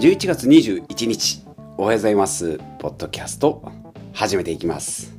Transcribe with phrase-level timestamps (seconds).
[0.00, 1.44] 11月21日。
[1.76, 2.58] おはようございます。
[2.78, 3.62] ポッドキャスト
[4.14, 5.14] 始めていきます。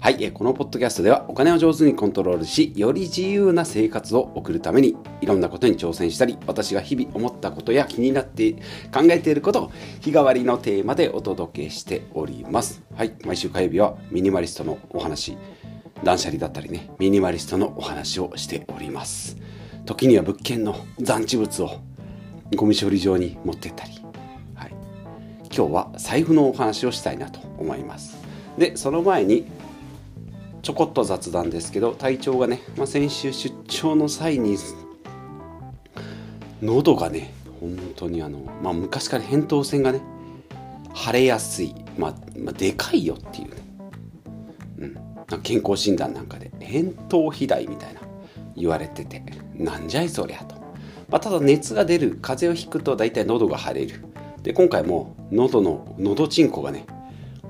[0.00, 8.52] はいこのポッドキャストではお金を上手にコントロールしより自由な生活を送るためにいろんなことに挑戦したり私が日々思ったことや気になって
[8.92, 12.82] 考えていることを日替わりのテーマでお届けしております。
[12.94, 15.38] はい毎週火曜日はミニマリストのお話
[16.04, 19.38] 断捨離だったりねミニマリストのお話をしております。
[19.86, 21.80] 時には物件の残地物を
[22.56, 23.97] ゴミ処理場に持ってったり、
[25.58, 28.16] 今日は財布のお話をしたいなと思います。
[28.56, 29.44] でその前に
[30.62, 34.56] ちょこっと雑談ですけど体調がね、まあ、先週出張の際に
[36.62, 40.00] 喉がね本当にあの、まあ、昔から扁桃腺がね
[40.94, 44.94] 腫れやすい、まあ、まあ、でかいよっていうね、
[45.30, 48.00] うん、健康診断なんかで扁桃肥大みたいな
[48.56, 50.54] 言われててなんじゃいそりゃと、
[51.08, 54.07] まあ、ただ熱が出る風邪をひくと大体喉が腫れる。
[54.48, 56.86] で今回も喉の喉ちんこがね、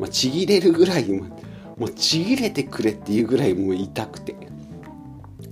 [0.01, 1.27] まあ、ちぎれるぐらいも
[1.87, 4.35] うちぎれてくれっていうぐらいもう痛くて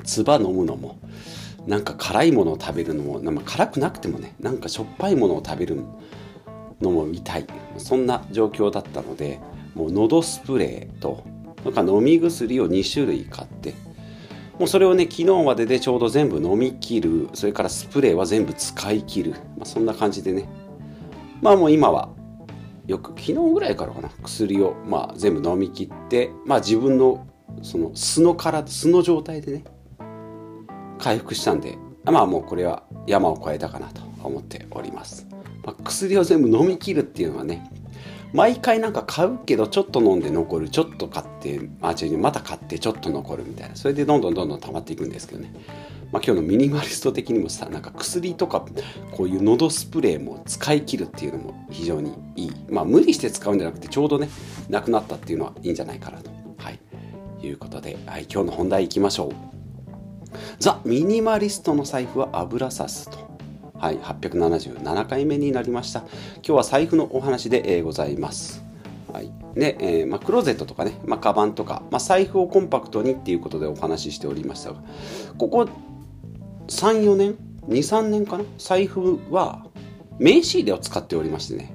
[0.02, 0.98] 唾飲むのも
[1.68, 5.76] なんか辛いものを食べるのも、まあ、辛くなくてもねなんかしょっぱいものを食べる
[6.80, 7.46] のも痛い。
[7.78, 9.38] そんな状況だったので
[9.76, 11.22] もう喉スプレーと
[11.64, 13.72] なんか飲み薬を2種類買って
[14.58, 20.48] もうそれをね昨日まででちょうど全部飲み切るそれからスプレーは全部使い切る、まあ、そんな感じでね
[21.42, 22.10] まあもう今は
[22.86, 27.26] よく昨日ぐらいからかな薬を、まあ、全部飲み切って、まあ、自分の
[27.62, 29.64] その素の体素の状態でね
[30.98, 35.26] 回復したんでまあもうこれは山を越えたかなと思っております、
[35.64, 37.70] まあ、薬を全部飲み切るっていうのはね
[38.32, 43.76] 毎回なんか買うけどちょっと飲んで残るちょっと買ってあ違うまた買ってちょっと残るみたいな。
[43.76, 45.52] それでどんどんどんどん溜まっていくんですけどね。
[46.12, 48.64] まあ、今日のミニマリスト的にもさなんか薬とか
[49.10, 52.52] こういう喉スプレーも使い切るっていうのも非常にいい。
[52.68, 54.28] まあ無理して使うんじゃなくてちょうどね
[54.68, 56.30] なくなったっていうのはいいんじゃないかなと。
[56.58, 56.78] はい。
[57.42, 59.56] いうことで、はい、今日の本題いきましょう。
[60.58, 63.35] ザ・ミニマリストの財布は油さすと。
[63.78, 66.00] はい、877回目になりました。
[66.36, 68.64] 今日は財布のお話で、えー、ございます。
[69.12, 74.82] はい、で、えー、まあ、クローゼットとかね、まあ、カバンとか、まあ、財布をコンパクトにっていうことでお話ししておりましたが、
[75.38, 75.68] ここ
[76.68, 77.36] 34年
[77.68, 78.44] ？23年かな？
[78.58, 79.66] 財布は
[80.18, 81.74] 名刺入れを使っておりましてね。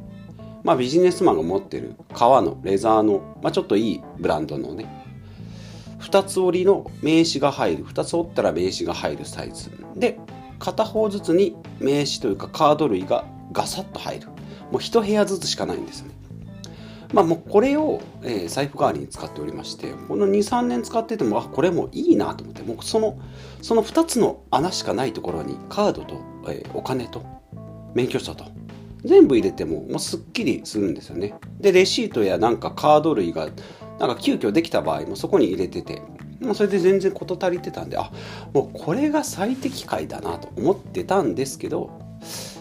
[0.63, 4.85] まあビジネスマンが持ってる革のレザーの、まあ、ちょっといいブランドのね
[5.99, 9.71] 2つ折りの名刺が入る2つ折ったら名刺が入るサイズ。
[9.95, 10.19] で
[10.61, 14.27] 片方ずつに名刺というかカード類がガサッと入る。
[14.27, 14.33] も
[14.73, 16.13] う1部屋ずつしかないんですよね。
[17.13, 23.19] まあもうこれを、えー、財布代わりに使っておりましてこの23年使っててもあこれもいいなと思ってもうその
[23.61, 26.15] その2つの穴しかないところにカードと、
[26.47, 27.25] えー、お金と
[27.95, 28.45] 免許証と
[29.03, 31.33] 全部入れてももうすっきりするんですよね。
[31.59, 33.49] でレシートやなんかカード類が
[33.99, 36.01] なんか急遽できた場合もそこに入れてて
[36.41, 38.11] もうそれで全然事足りてたんであ
[38.53, 41.91] もうこれが最適解だなと思ってたんですけど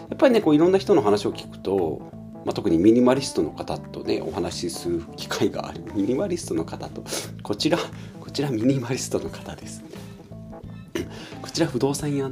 [0.09, 2.11] やっぱりねこういろんな人の話を聞くと
[2.45, 5.83] まあ、特にミニマリストの方とねお話しする機会がある。
[5.93, 7.03] ミニマリストの方と
[7.43, 7.77] こちら
[8.19, 9.83] こちらミニマリストの方です。
[11.41, 12.31] こちら不動産屋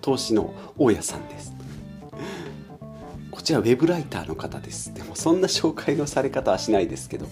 [0.00, 1.54] 投資の大家さんです。
[3.30, 4.92] こちらウェブライターの方です。
[4.92, 7.26] でもそんな紹介のされ方はしないですけど。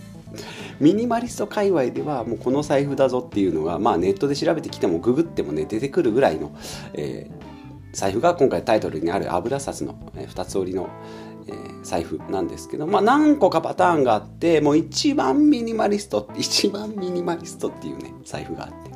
[0.81, 6.57] ミニマリスト界隈ではもうこの財布だぞっていうのが、まあ、ネットで調べてきてもググってもね出てくるぐらいの、
[6.95, 10.89] えー、財布が今回タイトルにある油札の、えー、2つ折りの、
[11.47, 18.95] えー、財布なんですけど、まあ、何個かパターンがあってもう一番ミニマリスト 一番ミニマリストっていうね財布があって。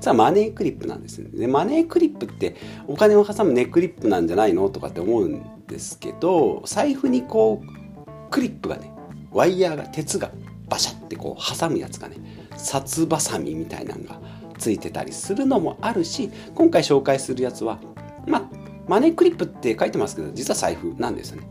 [0.00, 1.28] さあマネークリップなんですね。
[1.30, 2.56] でマネークリップって
[2.86, 8.90] お金を挟むネックリップなんじゃないのとかって思うんですけど財布にこうクリップがね
[9.30, 10.30] ワイヤーが鉄が
[10.68, 12.16] バシャってこう挟むやつがね
[12.56, 14.20] 札ばさみみたいなのが
[14.58, 17.78] ついてたりするのもあるし今回紹介するやつは
[18.26, 18.42] まあ
[18.86, 21.48] マネークリップって書いてますけど実は財布なんですよね。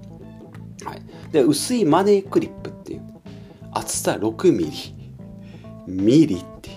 [0.83, 1.01] はい、
[1.31, 3.01] で薄いマネークリップっていう
[3.71, 4.95] 厚さ6ミリ
[5.87, 6.73] ミリってい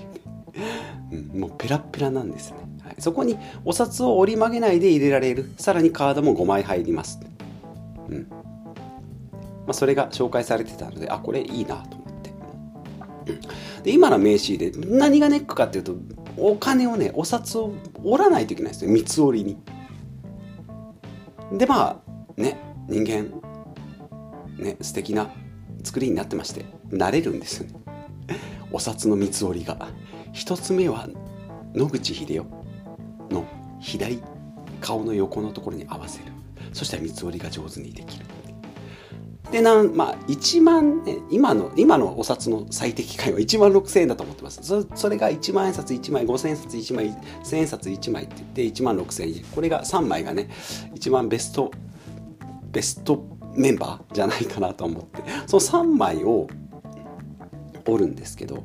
[1.19, 5.53] う、うん、もうペラペラなんですね、はい、そこにお札を折り曲げないで入れられる。
[5.59, 7.21] さらにカードも5枚入ります、
[8.09, 8.27] うん。
[8.31, 8.37] ま
[9.69, 11.97] あ、それが紹介されてたのであこれいいなと、
[13.83, 15.95] で今の名刺で何がネックかっていうと
[16.37, 18.91] お金をねお札を折らないといけないんですよ。
[18.91, 19.57] 三つ折り
[21.51, 21.59] に。
[21.59, 22.03] でま
[22.39, 22.57] あね
[22.89, 23.31] 人間
[24.59, 25.31] ね素敵な
[25.83, 27.75] 作りになってまして慣れるんですよね。
[28.73, 29.89] お札の三つ折りが。
[30.33, 31.09] 一つ目は
[31.75, 32.47] 野口英世
[33.31, 33.45] の
[33.81, 34.23] 左
[34.81, 36.27] 顔の横のところに合わせる。
[36.73, 38.27] そしたら三つ折りが上手にできる。
[39.51, 44.61] でなんまあ1万ね今の今のお札の最適解は1万6000円だと思ってます。
[44.63, 47.11] そそれが1万円札1枚5000円札1枚
[47.45, 49.45] 1000円札1枚って言って1万6000円。
[49.55, 50.49] これが3枚がね
[50.95, 51.71] 一番ベスト
[52.71, 53.25] ベスト
[53.55, 55.23] メンバーじゃないかなと思って。
[55.47, 56.47] その3枚を
[57.87, 58.63] 折るんですけど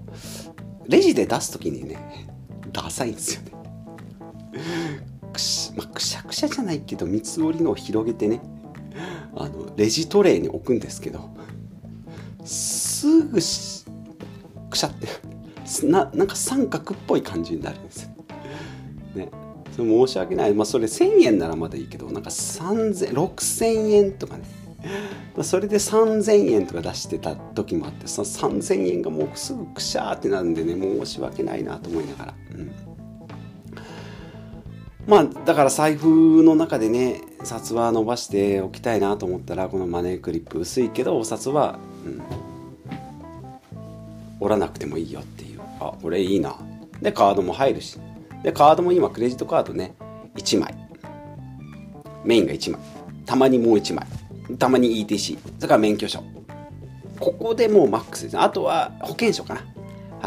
[0.87, 2.27] レジで出す時にね
[2.71, 3.51] ダサいんですよね。
[5.33, 8.39] くし,、まあ、くしゃくしゃじゃないけど三つ折りのを広げてね
[9.35, 11.29] あのレジトレイに置くんですけど
[12.43, 13.85] すぐし
[14.69, 15.07] くしゃって
[15.85, 18.09] ななんか三角っぽい感じになるんですよ。
[19.15, 19.31] ね、
[19.75, 24.43] 申し訳ない、まあ、それ1,000円ならまだいいけどなんか6000円とかね。
[25.41, 32.71] それで3000円とか出してた時もあってその3000円がもうすぐくしゃーってなるんでね申し訳ないなと思いながら、うん、
[35.07, 42.21] まあだから財布の中でね札は伸ばしておきたいなと思ったらこのマネークリップ薄いけどお札は、うん、
[44.39, 45.61] 折らなくてもいいよっていう。
[45.79, 46.55] あこれいいな。
[47.01, 47.97] でカードも入るし。
[48.43, 49.95] でカードも今クレジットカードね。
[50.35, 50.75] 1枚。
[52.23, 52.81] メインが1枚。
[53.25, 54.05] たまにもう1枚。
[54.59, 56.23] たまに ETC それから免許証。
[57.19, 58.39] ここでもうマックスです。
[58.39, 59.61] あとは保険証かな。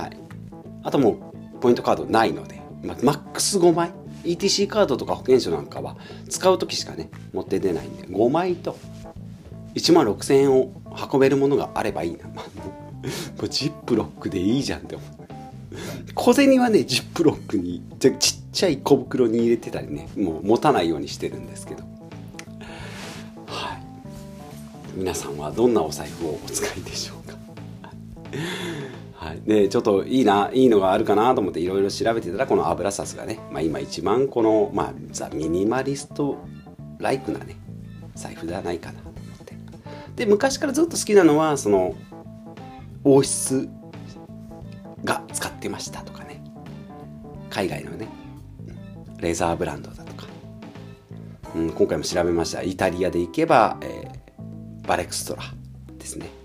[0.01, 0.17] はい。
[0.83, 1.11] あとも
[1.57, 3.93] うポイントカードないので、まマックス5枚。
[4.33, 5.97] ETC カードとか保険証なんかは
[6.29, 8.77] 使う時しかね持って出ないんで5枚と
[9.75, 10.73] 1万6000円を
[11.13, 12.43] 運べるものがあればいいな、 ま
[13.45, 15.09] あ、ジップロックでいいじゃんって思う。
[16.15, 18.13] 小銭はねジップロックにちっ
[18.53, 21.85] ちゃい小袋に入れてたりねもう持たないようにしてるんですけど。
[23.47, 23.83] はい。
[24.95, 27.39] 皆さんはどんなお財布をお使いでしょうか。
[29.21, 36.39] はい、でちょっといいないいのがあるかなと思っていろいろ調べてたらこの油札がね、まあ、今一番この、まあ、ザ・ミニマリスト
[36.99, 37.57] ライクなね
[38.15, 39.57] 財布ではないかなと思って。
[40.15, 41.97] で昔からずっと好きなのはその
[43.03, 43.69] 王室
[45.03, 46.41] が使ってましたとかね。
[47.51, 48.09] 海外のね
[49.19, 50.27] レーザーブランドだとか、
[51.57, 52.63] うん、今回も調べました。
[52.63, 55.43] イタリアで行けば、えー、バレクストラ
[55.99, 56.38] ですね。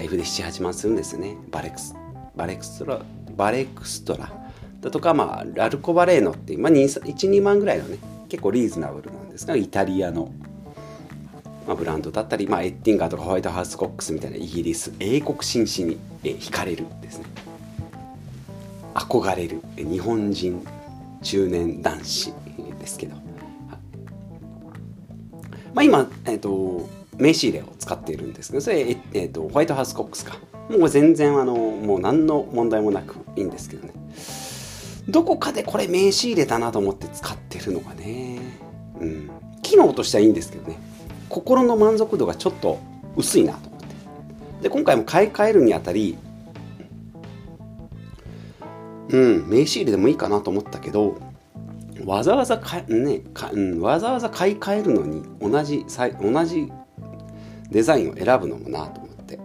[0.00, 1.36] 財布で78万するんですよね。
[1.50, 1.94] バレクス
[2.34, 3.02] バレクストラ
[3.36, 4.32] バレクストラ。
[4.80, 7.98] だとか、まあ、ラルコバレーノっていう、まあ、12万ぐらいのね
[8.30, 10.32] 結構リーズナブルなんですがイタリアの、
[11.66, 17.26] まあ、ブランドだったり、まあ、エッティンガーとかホワイトハウスコックスみたいなイギリス英国紳士に、え惹かれるですね。
[18.94, 20.66] 憧れる日本人
[21.20, 22.32] 中年男子
[22.80, 23.16] ですけど、
[25.74, 26.88] まあ、今、えーと
[27.20, 30.38] 名刺入れを使っているんですけどそれ、えーと、ホワイトハウスコックスか。
[30.70, 33.92] もう全然あのもう何の問題もなくいいんですけどね。
[35.08, 38.38] どこかでこれ名刺入れたなと思って使ってるのがね、
[39.00, 39.30] うん、
[39.62, 40.78] 機能としてはいいんですけどね。
[41.28, 42.78] 心の満足度がちょっと
[43.16, 43.86] 薄いなと思って。
[44.62, 46.16] で今回も買い替えるにあたり
[49.08, 51.18] うん名刺入れでもいいかなと思ったけど
[52.04, 55.84] わざわざか、ねかうん、わざわざ買い替えるのに同じ
[56.22, 56.72] 同じ
[57.70, 59.38] デザインを選ぶのもなと思って、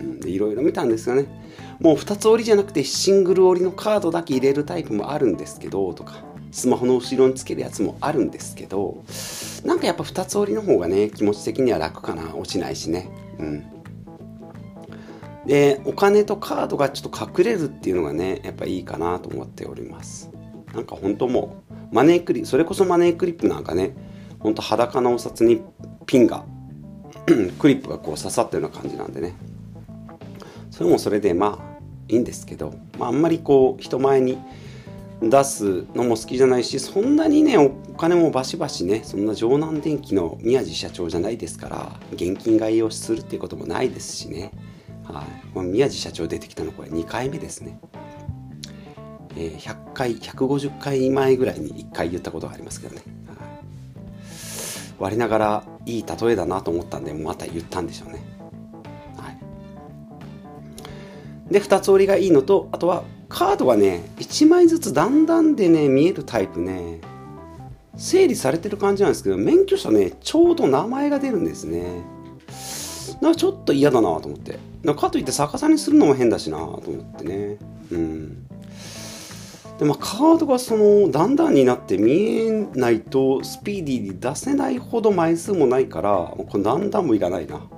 [0.00, 1.26] うん、いろいろ見たんですよね。
[1.80, 6.22] もう2つ折りじゃなくてシングル折りのカードだけ入れるタイプもあるんですけどとか
[6.52, 9.02] スマホの後ろにつけるやつもあるんですけど
[9.64, 12.36] なんかやっぱ2つ折りの方がね気持ち的には楽かな。
[12.36, 13.08] 落ちないしね。
[13.38, 13.64] うん。
[15.46, 20.30] でお金とカードがちょっと隠れるっていうのがねやっぱいいかなと思っております。
[20.72, 23.96] なんか本当もうマネークリそれこそマネークリップなんかね
[24.38, 25.62] ほんと裸のお札に
[26.06, 26.44] ピンが
[27.58, 29.34] クリップがこう刺さったような感じなんでね。
[30.70, 31.72] それもそれでまあ
[32.08, 34.38] いいんですけど、まあ、あんまりこう人前に
[35.20, 44.50] 出すのも好きじゃないしそんなにねお金もバシバシねそんな城南電機の宮地社長じゃないですから現金買いをするっていうこともないですしね、
[45.04, 45.24] はい。
[45.54, 47.78] まあ、宮地社長出てきたのこれ2回目ですね、
[49.36, 53.02] えー、100回150回前ぐらいに1回言ったことがありますけどね。
[54.98, 58.22] 我ながらいい例えだなと思ったんでまた言ったんでしょうね。
[59.16, 59.38] はい、
[61.52, 67.00] で2つ折りがいいのとあとはカードがね1枚ずつだんだんでね見えるタイプね
[67.96, 72.02] 整理されてる感じなんですけど免許証ねちょうど名前が出るんですね。
[73.20, 74.58] なんかちょっと嫌だなと思って。
[74.94, 77.56] かといって逆さにするのも変だしなと思ってね。
[77.92, 78.46] うん。
[79.78, 87.54] でまあ、カードがそのだんだんになって見えないとスピーディーに出せないほど枚数もないからこれだんだんもいらないな。
[87.54, 87.68] だか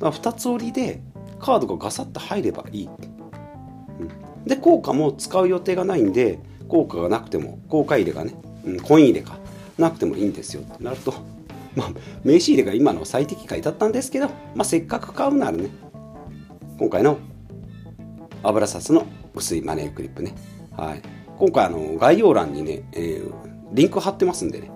[0.00, 1.00] ら2つ折りで
[1.38, 6.38] カードがガサッと入ればいい、うん、で効果も使う予定がないんで
[6.68, 8.34] 効果がなくても効果入れがね、
[8.64, 9.38] うん、コイン入れか
[9.78, 11.14] なくてもいいんですよってなると
[11.76, 11.88] まあ、
[12.24, 15.68] 名刺入れが今の最適解だったんですけど、まあ、せっかく買うならね
[16.78, 17.18] 今回の
[18.42, 20.34] 油札の薄いマネークリップね、
[20.74, 21.02] はい、
[21.38, 23.32] 今回あの概要欄にね、えー、
[23.72, 24.70] リンク貼ってますんでね。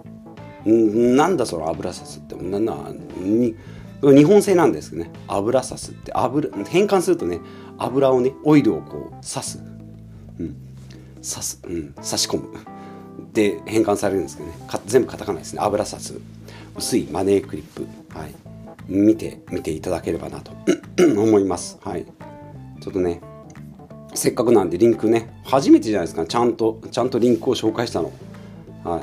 [0.69, 3.57] んなんだその油札ってななに
[4.02, 5.11] 日本製なんですけどね。
[5.26, 6.12] 油札って。
[6.14, 7.40] 油変換するとね
[7.79, 9.59] 油をねオイルをこう刺す、
[10.38, 10.55] うん、
[11.17, 12.59] 刺す、うん、差し込む。
[13.33, 14.57] で変換されるんですけどね。
[14.87, 15.61] 全部カタカナですね。
[15.62, 16.21] 油札
[16.76, 17.87] 薄いマネークリップ、
[18.17, 18.35] はい、
[18.88, 20.52] 見て見ていただければなと。
[21.17, 21.79] 思います。
[21.83, 22.05] はい、
[22.81, 23.21] ちょっとね
[24.14, 28.12] せっかくなんでリンクね初めてじゃないですかちゃんとちゃんとリンクを紹介したの。
[28.85, 29.02] は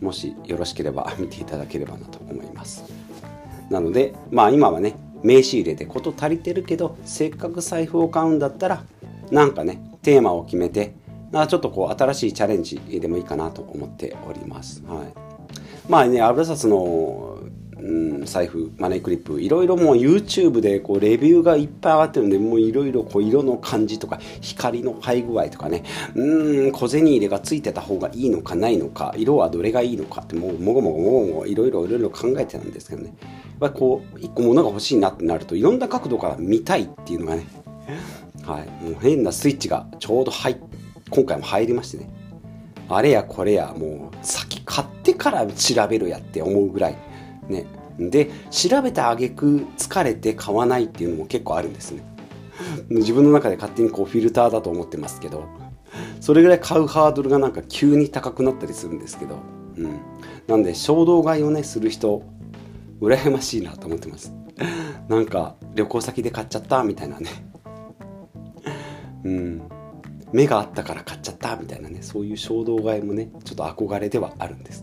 [0.00, 2.84] い、もしよろしければ 見ていただければなと思います。
[3.70, 8.84] なのでまあ今はね名刺入れで事足りてるけどせっかく財布を買うんだったら
[9.30, 10.94] なんかねテーマを決めて
[11.32, 14.82] ちょっとこう新しいチャレンジでもいいかなと思っております。
[14.86, 15.06] はい、
[15.88, 17.31] まあね油札の、
[17.82, 25.82] うん、財布マネークリップいろいろもう YouTube でこうレビューがいっぱい上がってるんでもういろいろ色の感じとか光の配具合とかね
[26.14, 33.08] うん小銭入れがついてた方がいいのかないのか色はどれがいいのかってもうもごもごもごもいろいろいろいろ考えてたんですけどね。
[33.08, 37.46] やっぱりこう一個物が欲しいなってなるといろんな角度から見たいっていうのがね
[38.44, 40.56] はい、もう変なスイッチがちょうど入
[41.10, 42.10] 今回も入りましてね。
[42.88, 47.11] あれやこれやもう先買ってから調べるやって思うぐらい。
[47.48, 47.66] ね。
[47.98, 52.02] で調べた挙句疲れて買わないっていうのも結構あるんですね。
[52.88, 55.44] 自分の中で勝手にこうフィルターだと思ってますけど。
[56.20, 59.38] それぐらい買うハードルがなんか急に高くなったりするんですけど、
[59.76, 60.00] うん、
[60.46, 62.22] なんで衝動買いをねする人
[63.00, 64.32] 羨ましいなと思ってます。
[65.08, 67.28] なんか旅行先で買っちゃったみたいなね。
[69.24, 69.62] うん。
[70.32, 71.98] 目があったから買っちゃったみたいなね。
[72.00, 74.82] そういう衝動買いもねちょっと憧れではあるんです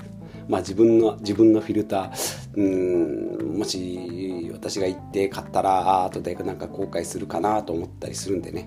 [0.49, 8.65] まあ自分の自分のフィルターうんもし私が行って買ったら後でなんか後悔するかなと思ったりするんでね、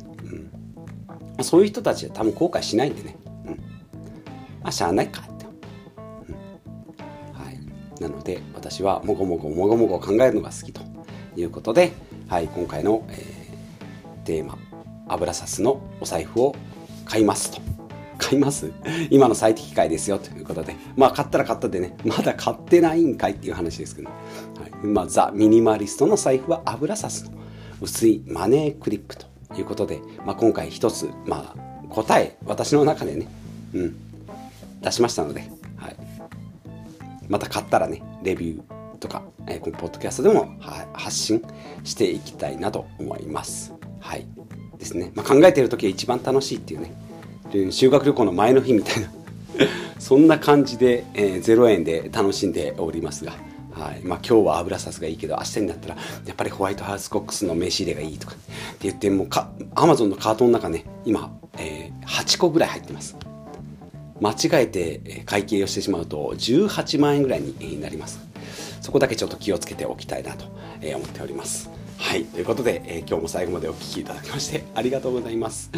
[1.39, 3.55] うん、そういう人たちは多分後悔しないんでね、うん、
[4.63, 5.47] まあしゃあないかって、
[6.29, 6.35] うん、
[7.35, 8.01] はい。
[8.01, 10.93] なので私はもごもごもごもご考えるのが好きと。
[11.37, 11.93] いうことで、
[12.29, 14.59] はい、今回の、えー、テーマ
[15.09, 16.55] 油サスのお財布を
[17.05, 17.72] 買いますと。
[18.33, 18.73] 買います？
[19.11, 20.75] 今の最適解ですよということで。
[20.97, 24.15] まあ買ったら買ったでね、まだ買ってないんかいっていう話ですけど、ね、
[24.59, 27.33] はいまあ、ザ・ミニマリストの財布は油さすの
[27.81, 33.29] 薄いマネークリップということで、まあ、今回一つ、まあ、答え、私の中でね、
[33.75, 33.97] うん、
[34.81, 35.43] 出しましたので、
[35.77, 35.97] はい、
[37.29, 40.57] また買ったらね、レビューとか、えー、このポッドキャストでも
[40.95, 41.43] 発信
[41.85, 43.75] していきたいなと思います。
[44.01, 44.27] はい。
[44.79, 45.13] ですね。
[45.15, 46.93] まあ、考えてる時が一番楽しいっていうね。
[47.71, 49.11] 修学旅行の前の日みたいな。
[49.99, 53.33] そんな感じで、えー、0円で楽しんでおりますが、
[53.73, 54.01] はい。
[54.03, 63.17] まあ、今日は油さすがいいけど明日になったらやっぱりホワイトハウスコックスの名刺入れがいいとかって言ってもうかアマゾンのカートの中ね今、えー、8個ぐらい入ってます。
[64.21, 68.21] 間違えて会計をしてしまうと18万円ぐらいになります。
[68.81, 70.45] そこだけちょっと気をつけておきたいなと
[70.95, 71.71] 思っております。
[72.03, 75.71] はいということで、えー、今日も最後までお聴きいただきましてありがとうございます。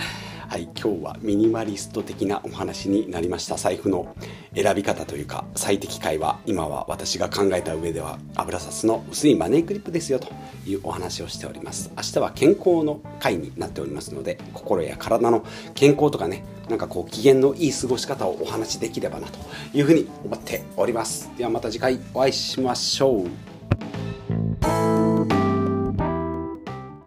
[0.49, 3.57] はい、今日はミニマリスト的なお話になりました。
[3.57, 4.16] 財布の
[4.54, 10.28] 選び方というか最適解は今は私が考えた上では油札の薄いマネークリップですよと
[10.66, 11.93] いうお話をしております。
[11.97, 19.38] 明日は健康の回になっておりますので心や体の健康とかねなんかこう機嫌のいい過ごし方をお話しできればなと
[19.73, 21.31] いうふうに思っております。
[21.37, 23.53] ではまた次回お会いしましょう。